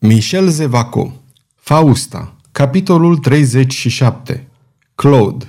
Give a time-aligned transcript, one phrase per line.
[0.00, 1.12] Michel Zevaco
[1.54, 4.48] Fausta Capitolul 37
[4.94, 5.44] Claude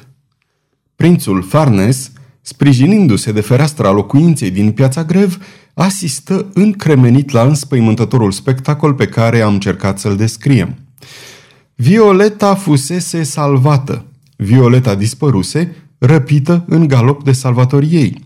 [0.96, 5.38] Prințul Farnes, sprijinindu-se de fereastra locuinței din piața Grev,
[5.74, 10.76] asistă încremenit la înspăimântătorul spectacol pe care am încercat să-l descriem.
[11.76, 14.06] Violeta fusese salvată.
[14.36, 18.24] Violeta dispăruse, răpită în galop de salvatorii ei.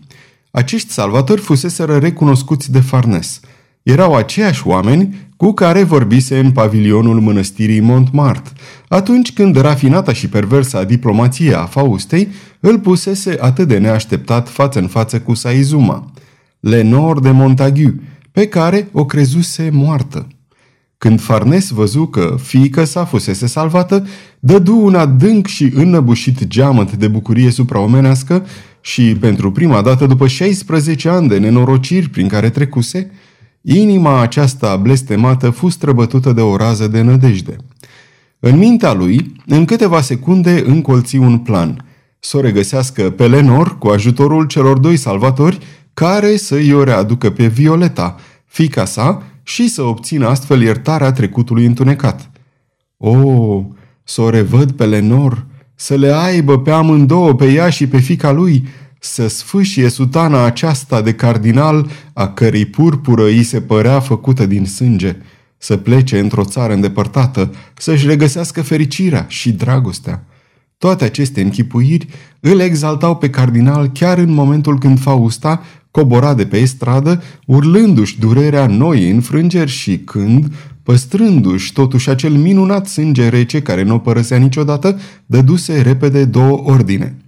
[0.50, 3.40] Acești salvatori fuseseră recunoscuți de Farnes.
[3.82, 8.52] Erau aceiași oameni cu care vorbise în pavilionul mănăstirii Montmartre,
[8.88, 12.28] atunci când rafinata și perversa diplomație a Faustei
[12.60, 16.10] îl pusese atât de neașteptat față în față cu Saizuma,
[16.60, 17.94] Lenore de Montagu,
[18.32, 20.26] pe care o crezuse moartă.
[20.98, 24.06] Când Farnes văzu că fiica sa fusese salvată,
[24.40, 28.46] dădu un adânc și înnăbușit geamăt de bucurie supraomenească
[28.80, 33.10] și, pentru prima dată după 16 ani de nenorociri prin care trecuse,
[33.66, 37.56] Inima aceasta blestemată fu străbătută de o rază de nădejde.
[38.38, 41.84] În mintea lui, în câteva secunde încolți un plan.
[42.18, 45.58] Să o regăsească pe Lenor cu ajutorul celor doi salvatori
[45.94, 52.30] care să-i o readucă pe Violeta, fica sa, și să obțină astfel iertarea trecutului întunecat.
[52.96, 53.16] O,
[54.02, 58.30] să o revăd pe Lenor, să le aibă pe amândouă, pe ea și pe fica
[58.32, 58.68] lui,
[59.04, 65.16] să sfâșie sutana aceasta de cardinal, a cărei purpură îi se părea făcută din sânge,
[65.58, 70.24] să plece într-o țară îndepărtată, să-și regăsească fericirea și dragostea.
[70.78, 72.06] Toate aceste închipuiri
[72.40, 78.66] îl exaltau pe cardinal chiar în momentul când Fausta cobora de pe stradă, urlându-și durerea
[78.66, 85.00] noi înfrângeri și când, păstrându-și totuși acel minunat sânge rece care nu o părăsea niciodată,
[85.26, 87.14] dăduse repede două ordine–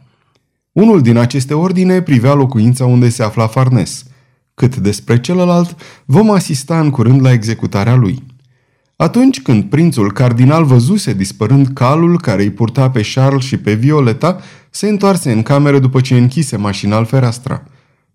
[0.77, 4.05] unul din aceste ordine privea locuința unde se afla Farnes.
[4.55, 8.23] Cât despre celălalt, vom asista în curând la executarea lui.
[8.97, 14.41] Atunci când prințul cardinal văzuse dispărând calul care îi purta pe Charles și pe Violeta,
[14.71, 17.63] se întoarse în cameră după ce închise mașinal fereastra.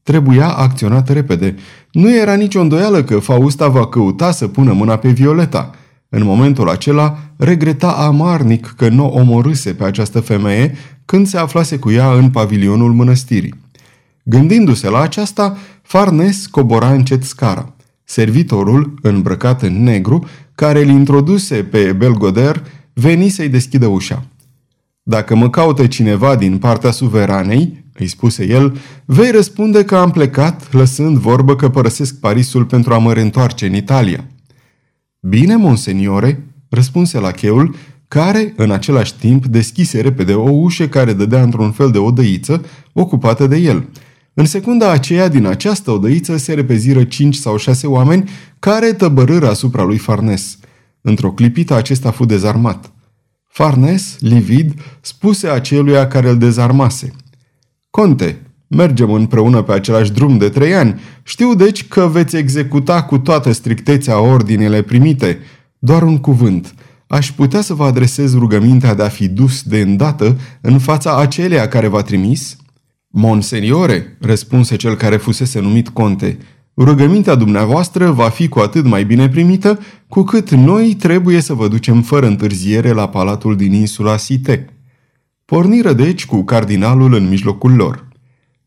[0.04, 1.56] Trebuia acționat repede.
[1.92, 5.70] Nu era nicio îndoială că Fausta va căuta să pună mâna pe Violeta–
[6.14, 10.76] în momentul acela, regreta amarnic că nu omorâse pe această femeie
[11.12, 13.54] când se aflase cu ea în pavilionul mănăstirii.
[14.24, 17.74] Gândindu-se la aceasta, Farnes cobora încet scara.
[18.04, 22.64] Servitorul, îmbrăcat în negru, care îl introduse pe Belgoder,
[22.94, 24.26] veni să-i deschidă ușa.
[25.04, 30.74] Dacă mă caută cineva din partea suveranei, îi spuse el, vei răspunde că am plecat,
[30.74, 34.26] lăsând vorbă că părăsesc Parisul pentru a mă reîntoarce în Italia.
[35.20, 37.76] Bine, monseniore, răspunse la cheul,
[38.14, 43.48] care, în același timp, deschise repede o ușă care dădea într-un fel de odăiță ocupată
[43.48, 43.88] de el.
[44.34, 48.30] În secunda aceea, din această odăiță, se repeziră cinci sau șase oameni
[48.60, 50.58] care tăbărâră asupra lui Farnes.
[51.02, 52.92] Într-o clipită, acesta fu dezarmat.
[53.48, 57.12] Farnes, livid, spuse aceluia care îl dezarmase.
[57.90, 61.00] Conte, Mergem împreună pe același drum de trei ani.
[61.24, 65.40] Știu deci că veți executa cu toată strictețea ordinele primite.
[65.80, 66.74] Doar un cuvânt.
[67.12, 71.68] Aș putea să vă adresez rugămintea de a fi dus de îndată în fața aceleia
[71.68, 72.58] care v-a trimis?
[73.08, 76.38] Monseniore, răspunse cel care fusese numit conte,
[76.76, 81.68] rugămintea dumneavoastră va fi cu atât mai bine primită, cu cât noi trebuie să vă
[81.68, 84.70] ducem fără întârziere la palatul din insula Site.
[85.46, 88.08] Porniră deci cu cardinalul în mijlocul lor.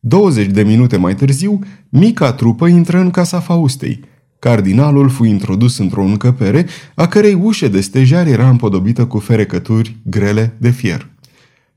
[0.00, 4.00] 20 de minute mai târziu, mica trupă intră în casa Faustei.
[4.44, 10.56] Cardinalul fu introdus într-o încăpere, a cărei ușă de stejar era împodobită cu ferecături grele
[10.58, 11.10] de fier.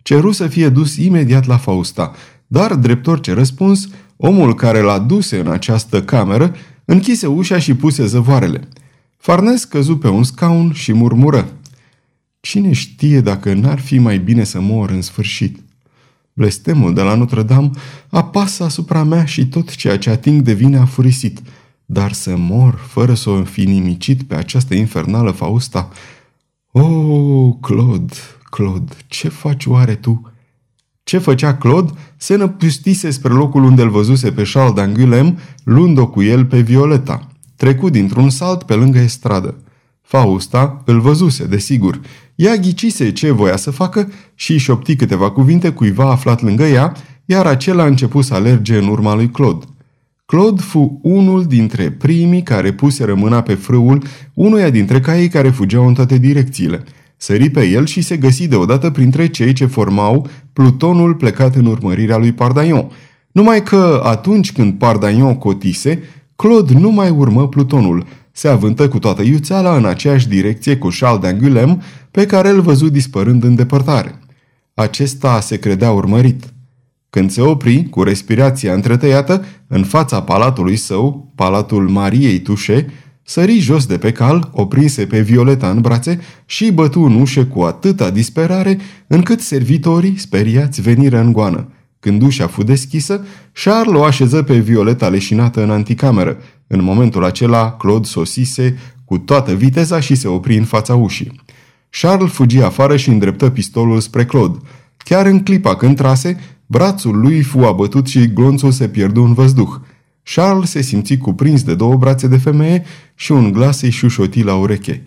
[0.02, 2.12] Ceru să fie dus imediat la Fausta,
[2.48, 8.06] dar, drept orice răspuns, omul care l-a duse în această cameră închise ușa și puse
[8.06, 8.68] zăvoarele.
[9.18, 11.52] Farnes căzu pe un scaun și murmură.
[12.40, 15.60] Cine știe dacă n-ar fi mai bine să mor în sfârșit?
[16.34, 17.70] Blestemul de la Notre-Dame
[18.10, 21.42] apasă asupra mea și tot ceea ce ating devine afurisit.
[21.90, 25.90] Dar să mor fără să o fi nimicit pe această infernală Fausta.
[26.72, 28.14] Oh, Claude,
[28.50, 30.32] Claude, ce faci oare tu?"
[31.04, 31.92] Ce făcea Claude?
[32.18, 35.34] Se năpustise spre locul unde îl văzuse pe Charles d'Angulem,
[35.64, 37.28] luând-o cu el pe Violeta.
[37.56, 39.56] Trecu dintr-un salt pe lângă estradă.
[40.02, 42.00] Fausta îl văzuse, desigur.
[42.36, 46.96] Ea ghicise ce voia să facă și își opti câteva cuvinte cuiva aflat lângă ea,
[47.26, 49.66] iar acela a început să alerge în urma lui Claude.
[50.32, 54.04] Claude fu unul dintre primii care puse rămâna pe frâul
[54.34, 56.84] unuia dintre caii care fugeau în toate direcțiile.
[57.18, 62.18] Sări pe el și se găsi deodată printre cei ce formau plutonul plecat în urmărirea
[62.18, 62.92] lui Pardaion.
[63.32, 66.04] Numai că atunci când Pardaion cotise,
[66.36, 68.06] Claude nu mai urmă plutonul–
[68.38, 71.78] se avântă cu toată iuțeala în aceeași direcție cu Charles d'Angulem,
[72.12, 74.20] pe care îl văzut dispărând în depărtare.
[74.74, 76.44] Acesta se credea urmărit.
[77.18, 82.86] Când se opri, cu respirația întretăiată, în fața palatului său, palatul Mariei Tușe,
[83.24, 87.62] sări jos de pe cal, oprinse pe Violeta în brațe și bătu în ușă cu
[87.62, 88.78] atâta disperare,
[89.08, 91.72] încât servitorii, speriați, veniră în goană.
[92.00, 93.26] Când ușa fu deschisă,
[93.64, 96.38] Charles o așeză pe Violeta leșinată în anticameră.
[96.68, 101.42] În momentul acela, Claude sosise cu toată viteza și se opri în fața ușii.
[101.90, 104.58] Charles fugi afară și îndreptă pistolul spre Claude.
[104.98, 106.38] Chiar în clipa când trase,
[106.68, 109.76] brațul lui fu abătut și glonțul se pierdu în văzduh.
[110.24, 112.84] Charles se simți cuprins de două brațe de femeie
[113.16, 115.04] și un glas îi șușoti la ureche.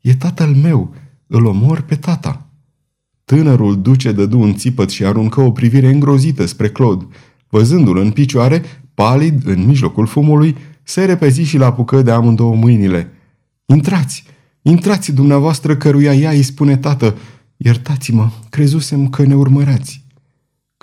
[0.00, 0.94] E tatăl meu,
[1.26, 2.48] îl omor pe tata."
[3.24, 7.06] Tânărul duce dădu un țipăt și aruncă o privire îngrozită spre Claude.
[7.48, 8.62] Văzându-l în picioare,
[8.94, 13.12] palid, în mijlocul fumului, se repezi și l-apucă de amândouă mâinile.
[13.66, 14.24] Intrați!
[14.62, 17.16] Intrați dumneavoastră căruia ea îi spune tată,
[17.56, 20.03] iertați-mă, crezusem că ne urmărați.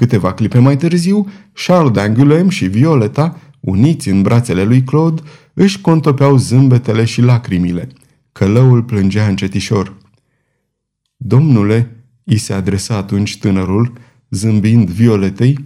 [0.01, 5.21] Câteva clipe mai târziu, Charles d'Angulem și Violeta, uniți în brațele lui Claude,
[5.53, 7.87] își contopeau zâmbetele și lacrimile.
[8.31, 9.97] Călăul plângea încetișor.
[11.17, 13.93] Domnule, îi se adresa atunci tânărul,
[14.29, 15.57] zâmbind Violetei,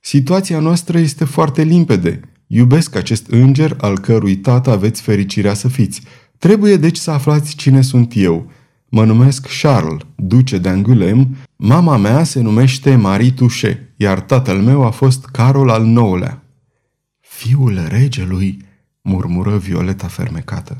[0.00, 2.20] situația noastră este foarte limpede.
[2.46, 6.02] Iubesc acest înger al cărui tată aveți fericirea să fiți.
[6.38, 8.50] Trebuie deci să aflați cine sunt eu.
[8.94, 14.84] Mă numesc Charles, duce de Angulem, mama mea se numește Marie Touche, iar tatăl meu
[14.84, 16.42] a fost Carol al IX-lea.
[17.20, 18.56] Fiul regelui,
[19.02, 20.76] murmură Violeta fermecată.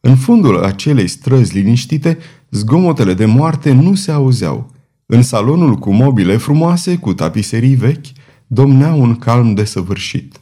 [0.00, 2.18] În fundul acelei străzi liniștite,
[2.50, 4.70] zgomotele de moarte nu se auzeau.
[5.06, 8.06] În salonul cu mobile frumoase, cu tapiserii vechi,
[8.46, 10.40] domnea un calm desăvârșit.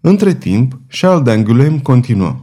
[0.00, 2.42] Între timp, Charles d'Angulem continuă.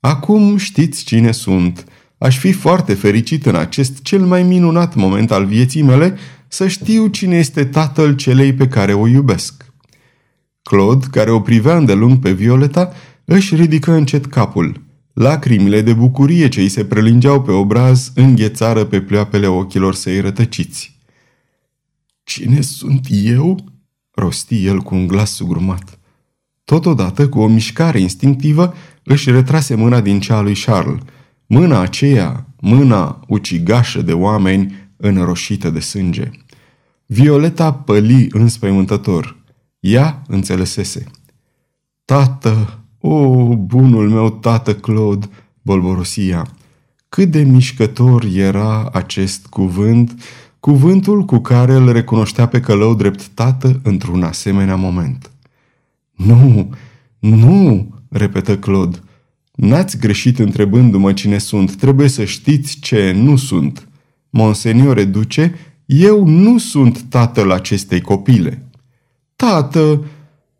[0.00, 1.84] Acum știți cine sunt.
[2.20, 6.18] Aș fi foarte fericit în acest cel mai minunat moment al vieții mele
[6.48, 9.72] să știu cine este tatăl celei pe care o iubesc.
[10.62, 12.92] Claude, care o privea îndelung pe Violeta,
[13.24, 14.82] își ridică încet capul.
[15.12, 20.98] Lacrimile de bucurie ce îi se prelingeau pe obraz înghețară pe pleoapele ochilor săi rătăciți.
[22.22, 23.64] Cine sunt eu?"
[24.14, 25.98] rosti el cu un glas sugrumat.
[26.64, 31.00] Totodată, cu o mișcare instinctivă, își retrase mâna din cea a lui Charles.
[31.52, 36.30] Mâna aceea, mâna ucigașă de oameni înroșită de sânge.
[37.06, 39.36] Violeta păli înspăimântător.
[39.80, 41.04] Ea înțelesese.
[42.04, 45.26] Tată, o, bunul meu tată Claude,
[45.62, 46.46] bolborosia,
[47.08, 50.22] cât de mișcător era acest cuvânt,
[50.60, 55.30] cuvântul cu care îl recunoștea pe călău drept tată într-un asemenea moment.
[56.12, 56.74] Nu,
[57.18, 58.98] nu, repetă Claude,
[59.60, 63.88] n-ați greșit întrebându-mă cine sunt, trebuie să știți ce nu sunt.
[64.30, 65.54] Monseniore duce,
[65.86, 68.68] eu nu sunt tatăl acestei copile.
[69.36, 70.04] Tată,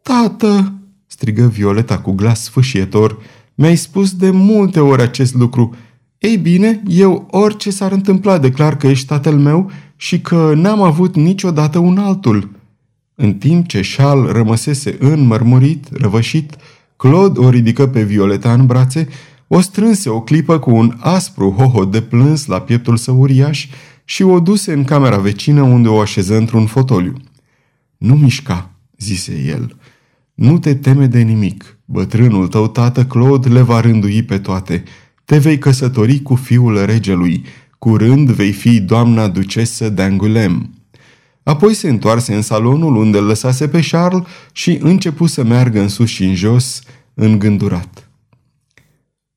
[0.02, 0.72] tată,
[1.06, 3.18] strigă Violeta cu glas sfâșietor.
[3.54, 5.74] Mi-ai spus de multe ori acest lucru.
[6.18, 11.14] Ei bine, eu orice s-ar întâmpla declar că ești tatăl meu și că n-am avut
[11.14, 12.50] niciodată un altul.
[13.14, 16.56] În timp ce Charles rămăsese înmărmurit, răvășit,
[17.00, 19.08] Claude o ridică pe Violeta în brațe,
[19.46, 23.68] o strânse o clipă cu un aspru hoho de plâns la pieptul său uriaș
[24.04, 27.14] și o duse în camera vecină unde o așeză într-un fotoliu.
[27.96, 29.76] Nu mișca, zise el.
[30.34, 31.78] Nu te teme de nimic.
[31.84, 34.82] Bătrânul tău tată Claude le va rândui pe toate.
[35.24, 37.44] Te vei căsători cu fiul regelui.
[37.78, 40.80] Curând vei fi doamna ducesă d'Angulem.
[41.42, 44.22] Apoi se întoarse în salonul unde îl lăsase pe Charles
[44.52, 46.82] și începu să meargă în sus și în jos,
[47.20, 48.10] îngândurat.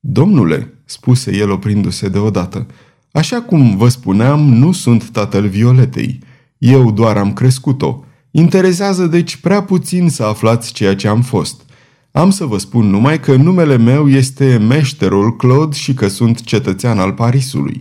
[0.00, 2.66] Domnule, spuse el oprindu-se deodată,
[3.12, 6.18] așa cum vă spuneam, nu sunt tatăl Violetei.
[6.58, 8.04] Eu doar am crescut-o.
[8.30, 11.62] Interesează deci prea puțin să aflați ceea ce am fost.
[12.10, 16.98] Am să vă spun numai că numele meu este meșterul Claude și că sunt cetățean
[16.98, 17.80] al Parisului.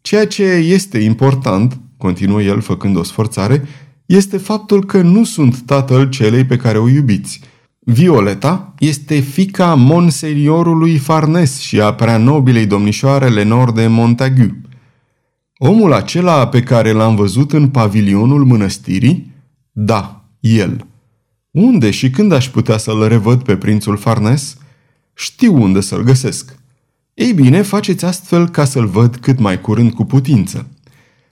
[0.00, 3.66] Ceea ce este important, continuă el făcând o sforțare,
[4.06, 7.40] este faptul că nu sunt tatăl celei pe care o iubiți.
[7.90, 14.56] Violeta este fica monseniorului Farnes și a prea nobilei domnișoare Lenor de Montagu.
[15.56, 19.32] Omul acela pe care l-am văzut în pavilionul mănăstirii
[19.72, 20.86] da, el.
[21.50, 24.56] Unde și când aș putea să-l revăd pe prințul Farnes?
[25.14, 26.58] Știu unde să-l găsesc.
[27.14, 30.68] Ei bine, faceți astfel ca să-l văd cât mai curând cu putință.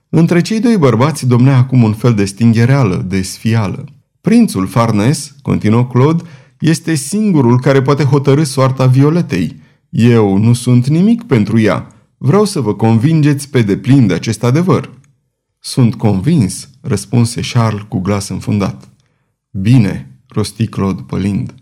[0.09, 3.85] Între cei doi bărbați domnea acum un fel de stinghereală, de sfială.
[4.21, 6.23] Prințul Farnes, continuă Claude,
[6.59, 9.57] este singurul care poate hotărâ soarta Violetei.
[9.89, 11.87] Eu nu sunt nimic pentru ea.
[12.17, 14.91] Vreau să vă convingeți pe deplin de acest adevăr.
[15.59, 18.89] Sunt convins, răspunse Charles cu glas înfundat.
[19.51, 21.55] Bine, rosti Claude pălind.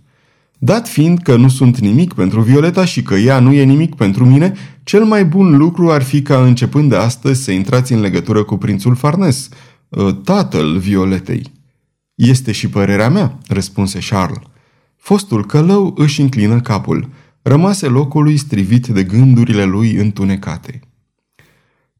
[0.58, 4.24] Dat fiind că nu sunt nimic pentru Violeta și că ea nu e nimic pentru
[4.24, 8.42] mine, cel mai bun lucru ar fi ca începând de astăzi să intrați în legătură
[8.42, 9.48] cu prințul Farnes,
[9.92, 11.52] ă, tatăl Violetei.
[12.14, 14.42] Este și părerea mea, răspunse Charles.
[15.04, 17.08] Fostul călău își înclină capul.
[17.42, 20.80] Rămase locului strivit de gândurile lui întunecate.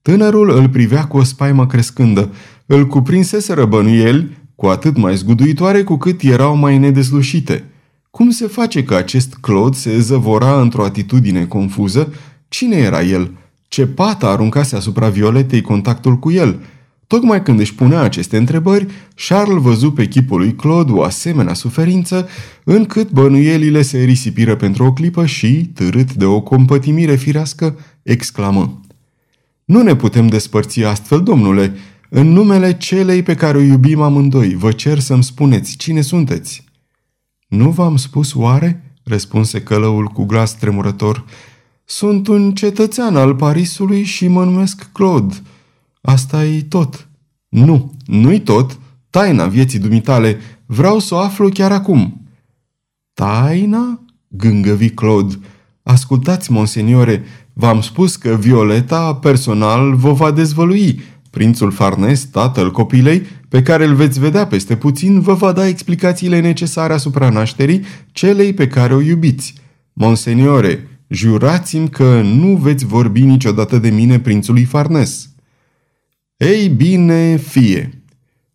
[0.02, 2.32] Tânărul îl privea cu o spaimă crescândă.
[2.66, 7.64] Îl cuprinsese bănuieli, cu atât mai zguduitoare cu cât erau mai nedezlușite–
[8.14, 12.12] cum se face că acest Claude se zăvora într-o atitudine confuză?
[12.48, 13.30] Cine era el?
[13.68, 16.60] Ce pată aruncase asupra Violetei contactul cu el?
[17.06, 18.86] Tocmai când își punea aceste întrebări,
[19.26, 22.28] Charles văzu pe chipul lui Claude o asemenea suferință,
[22.64, 28.80] încât bănuielile se risipiră pentru o clipă și, târât de o compătimire firească, exclamă.
[29.64, 31.76] Nu ne putem despărți astfel, domnule.
[32.08, 36.64] În numele celei pe care o iubim amândoi, vă cer să-mi spuneți cine sunteți.
[37.48, 41.24] Nu v-am spus oare?" răspunse călăul cu glas tremurător.
[41.84, 45.34] Sunt un cetățean al Parisului și mă numesc Claude.
[46.04, 47.08] Asta e tot."
[47.48, 48.78] Nu, nu-i tot.
[49.10, 50.38] Taina vieții dumitale.
[50.66, 52.28] Vreau să o aflu chiar acum."
[53.14, 55.34] Taina?" gângăvi Claude.
[55.82, 61.00] Ascultați, monseniore, v-am spus că Violeta personal vă va dezvălui.
[61.30, 66.40] Prințul Farnes, tatăl copilei, pe care îl veți vedea peste puțin, vă va da explicațiile
[66.40, 69.54] necesare asupra nașterii celei pe care o iubiți.
[69.92, 75.28] Monseniore, jurați-mi că nu veți vorbi niciodată de mine prințului Farnes.
[76.36, 78.02] Ei bine, fie.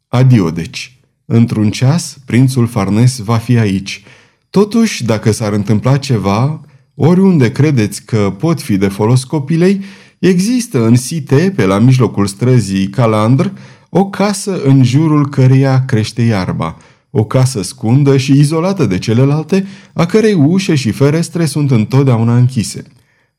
[0.08, 1.00] Adio, deci.
[1.26, 4.04] Într-un ceas, prințul Farnes va fi aici.
[4.50, 6.62] Totuși, dacă s-ar întâmpla ceva,
[6.96, 9.82] oriunde credeți că pot fi de folos copilei,
[10.20, 13.52] există în Site, pe la mijlocul străzii Calandr,
[13.90, 16.78] o casă în jurul căreia crește iarba,
[17.10, 22.84] o casă scundă și izolată de celelalte, a cărei ușe și ferestre sunt întotdeauna închise.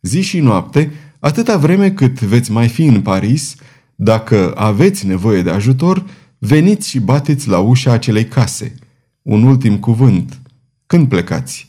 [0.02, 3.54] Zi și noapte, atâta vreme cât veți mai fi în Paris,
[4.02, 6.04] dacă aveți nevoie de ajutor,
[6.38, 8.74] veniți și bateți la ușa acelei case.
[9.22, 10.40] Un ultim cuvânt.
[10.86, 11.66] Când plecați?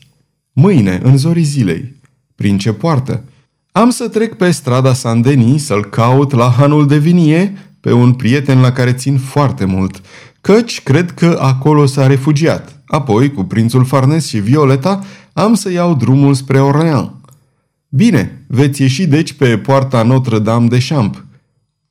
[0.52, 2.00] Mâine, în zorii zilei.
[2.34, 3.24] Prin ce poartă?
[3.72, 8.60] Am să trec pe strada Saint-Denis să-l caut la hanul de vinie pe un prieten
[8.60, 10.00] la care țin foarte mult,
[10.40, 12.82] căci cred că acolo s-a refugiat.
[12.86, 17.10] Apoi, cu prințul Farnes și Violeta, am să iau drumul spre Orleans.
[17.88, 21.24] Bine, veți ieși deci pe poarta Notre-Dame de Champ.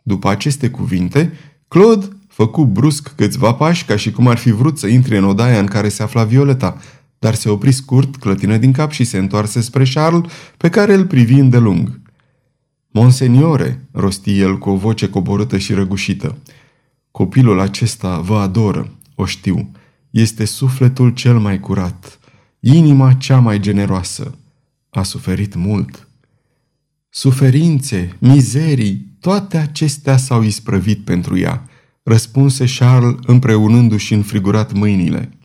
[0.02, 1.34] După aceste cuvinte,
[1.68, 5.60] Claude făcu brusc câțiva pași ca și cum ar fi vrut să intre în odaia
[5.60, 6.78] în care se afla Violeta,
[7.20, 11.06] dar se opri scurt, clătină din cap și se întoarse spre Charles, pe care îl
[11.06, 12.00] privi îndelung.
[12.88, 16.38] Monseniore, rosti el cu o voce coborâtă și răgușită,
[17.12, 19.72] copilul acesta vă adoră, o știu,
[20.10, 22.20] este sufletul cel mai curat,
[22.60, 24.36] inima cea mai generoasă.
[24.90, 26.08] A suferit mult.
[27.10, 31.70] Suferințe, mizerii, toate acestea s-au isprăvit pentru ea,
[32.04, 35.38] răspunse Charles împreunându-și înfrigurat mâinile.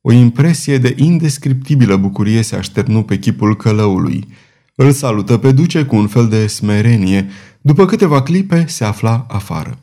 [0.00, 4.28] O impresie de indescriptibilă bucurie se așternu pe chipul călăului,
[4.74, 7.28] îl salută pe duce cu un fel de smerenie.
[7.60, 9.78] După câteva clipe se afla afară.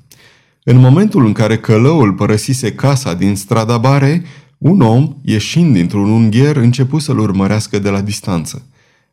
[0.64, 4.24] În momentul în care călăul părăsise casa din strada Bare,
[4.58, 8.68] un om, ieșind dintr-un ungher, începu să-l urmărească de la distanță.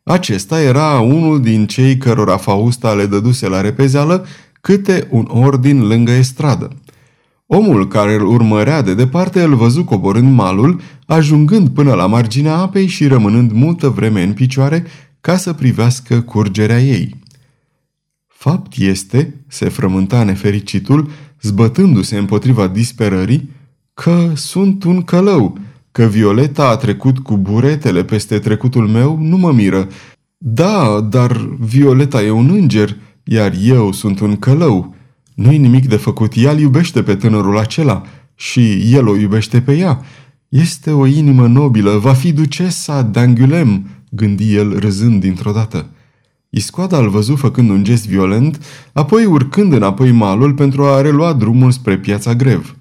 [0.07, 4.25] Acesta era unul din cei cărora Fausta le dăduse la repezeală
[4.61, 6.69] câte un ordin lângă estradă.
[7.45, 12.87] Omul care îl urmărea de departe îl văzu coborând malul, ajungând până la marginea apei
[12.87, 14.85] și rămânând multă vreme în picioare,
[15.21, 17.15] ca să privească curgerea ei.
[18.27, 21.09] Fapt este, se frământa nefericitul,
[21.41, 23.49] zbătându-se împotriva disperării,
[23.93, 25.57] că sunt un călău,
[25.97, 29.87] că Violeta a trecut cu buretele peste trecutul meu, nu mă miră.
[30.37, 34.95] Da, dar Violeta e un înger, iar eu sunt un călău.
[35.35, 38.03] Nu-i nimic de făcut, ea iubește pe tânărul acela
[38.35, 40.01] și el o iubește pe ea.
[40.49, 45.85] Este o inimă nobilă, va fi ducesa d'Angulem, gândi el râzând dintr-o dată.
[46.49, 48.59] Iscoada îl văzu făcând un gest violent,
[48.93, 52.75] apoi urcând înapoi malul pentru a relua drumul spre piața grev.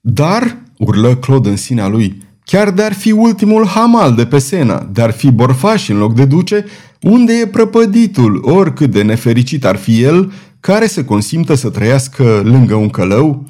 [0.00, 5.10] Dar, urlă Claude în sinea lui, chiar de-ar fi ultimul hamal de pe Sena, de-ar
[5.10, 6.64] fi borfaș în loc de duce,
[7.00, 12.74] unde e prăpăditul, oricât de nefericit ar fi el, care să consimtă să trăiască lângă
[12.74, 13.46] un călău?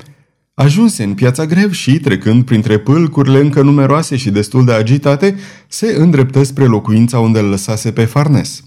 [0.55, 5.37] Ajunse în piața grev și, trecând printre pâlcurile încă numeroase și destul de agitate,
[5.69, 8.65] se îndreptă spre locuința unde îl lăsase pe Farnes.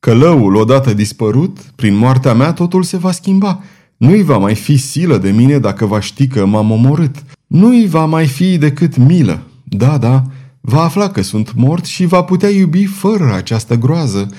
[0.00, 3.62] Călăul, odată dispărut, prin moartea mea totul se va schimba.
[3.96, 7.16] Nu-i va mai fi silă de mine dacă va ști că m-am omorât.
[7.50, 9.42] Nu-i va mai fi decât milă.
[9.64, 10.22] Da, da,
[10.60, 14.30] va afla că sunt mort și va putea iubi fără această groază.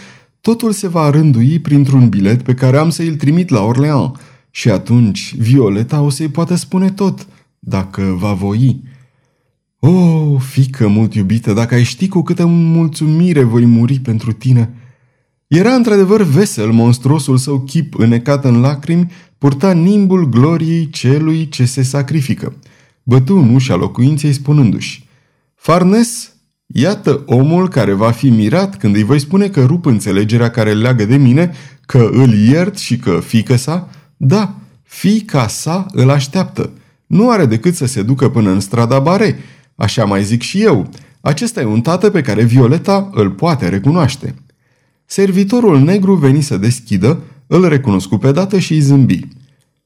[0.42, 4.12] Totul se va rândui printr-un bilet pe care am să îl trimit la Orleans.
[4.52, 7.28] Și atunci Violeta o să-i poată spune tot,
[7.60, 8.82] dacă va voi.
[9.80, 14.74] O, oh, fică mult iubită, dacă ai ști cu câtă mulțumire voi muri pentru tine!"
[15.48, 21.82] Era într-adevăr vesel monstruosul său chip înecat în lacrimi, purta nimbul gloriei celui ce se
[21.82, 22.54] sacrifică.
[23.12, 25.08] Bătu în ușa locuinței spunându-și,
[25.56, 26.34] Farnes,
[26.68, 31.06] iată omul care va fi mirat când îi voi spune că rup înțelegerea care leagă
[31.06, 31.52] de mine,
[31.86, 36.72] că îl iert și că fică sa, da, fica sa îl așteaptă.
[37.08, 39.40] Nu are decât să se ducă până în strada Bare,
[39.76, 40.90] așa mai zic și eu.
[41.22, 44.36] Acesta e un tată pe care Violeta îl poate recunoaște.
[45.06, 49.28] Servitorul negru veni să deschidă, îl recunoscu pe dată și îi zâmbi.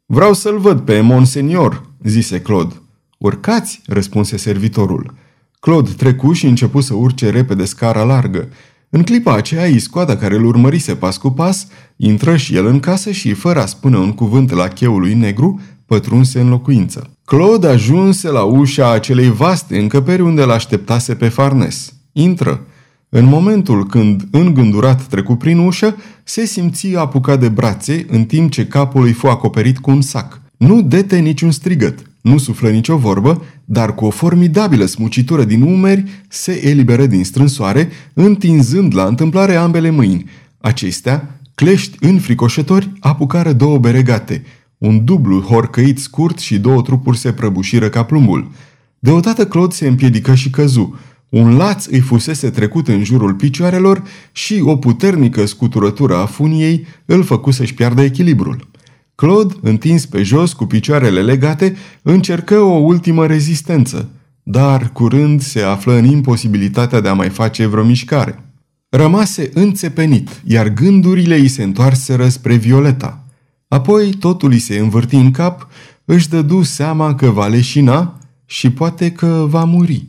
[0.05, 2.75] Vreau să-l văd pe Monsenior, zise Claude.
[3.17, 5.13] Urcați, răspunse servitorul.
[5.59, 8.49] Claude trecu și începu să urce repede scara largă.
[8.89, 13.11] În clipa aceea, iscoada care îl urmărise pas cu pas, intră și el în casă
[13.11, 17.09] și, fără a spune un cuvânt la cheul lui negru, pătrunse în locuință.
[17.25, 21.93] Claude ajunse la ușa acelei vaste încăperi unde l-așteptase pe Farnes.
[22.11, 22.65] Intră.
[23.09, 28.67] În momentul când, îngândurat trecu prin ușă, se simți apucat de brațe, în timp ce
[28.67, 30.41] capul îi fu acoperit cu un sac.
[30.57, 36.23] Nu dete niciun strigăt, nu suflă nicio vorbă, dar cu o formidabilă smucitură din umeri
[36.27, 40.25] se eliberă din strânsoare, întinzând la întâmplare ambele mâini.
[40.61, 44.43] Acestea, clești înfricoșători, apucară două beregate.
[44.77, 48.51] Un dublu horcăit scurt și două trupuri se prăbușiră ca plumbul.
[48.99, 50.99] Deodată Claude se împiedică și căzu.
[51.29, 57.23] Un laț îi fusese trecut în jurul picioarelor și o puternică scuturătură a funiei îl
[57.23, 58.67] făcu să-și piardă echilibrul.
[59.15, 64.09] Claude, întins pe jos cu picioarele legate, încercă o ultimă rezistență,
[64.43, 68.43] dar curând se află în imposibilitatea de a mai face vreo mișcare.
[68.89, 73.25] Rămase înțepenit, iar gândurile îi se întoarseră spre Violeta.
[73.67, 75.67] Apoi totul îi se învârti în cap,
[76.05, 80.07] își dădu seama că va leșina și poate că va muri.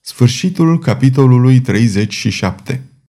[0.00, 2.82] Sfârșitul capitolului 37